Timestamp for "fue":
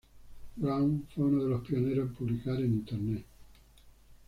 1.13-1.25